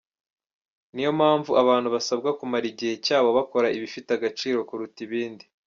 Niyo 0.93 1.11
mpamvu 1.19 1.51
abantu 1.63 1.87
basabwa 1.95 2.29
kumara 2.39 2.65
igihe 2.71 2.93
cyabo 3.05 3.29
bakora 3.37 3.67
ibifite 3.77 4.09
agaciro 4.13 4.57
kuruta 4.69 4.99
ibindi. 5.07 5.43